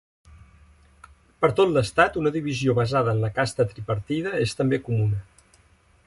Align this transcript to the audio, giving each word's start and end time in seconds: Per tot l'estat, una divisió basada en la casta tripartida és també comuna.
Per 1.43 1.49
tot 1.59 1.73
l'estat, 1.73 2.17
una 2.21 2.31
divisió 2.37 2.75
basada 2.79 3.13
en 3.17 3.21
la 3.25 3.31
casta 3.35 3.69
tripartida 3.75 4.33
és 4.47 4.59
també 4.63 4.81
comuna. 4.89 5.21